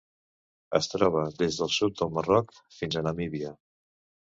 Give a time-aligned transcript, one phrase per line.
[0.79, 3.59] Es troba des del sud del Marroc fins a Namíbia.